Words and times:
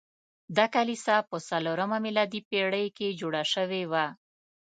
دا 0.57 0.65
کلیسا 0.75 1.15
په 1.29 1.37
څلورمه 1.49 1.97
میلادي 2.05 2.41
پیړۍ 2.49 2.87
کې 2.97 3.17
جوړه 3.19 3.43
شوې 3.53 3.83
وه. 3.91 4.05